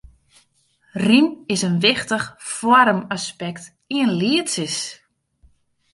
Rym 1.05 1.27
is 1.53 1.61
in 1.69 1.77
wichtich 1.85 2.25
foarmaspekt 2.55 3.63
yn 3.99 4.09
lietsjes. 4.19 4.77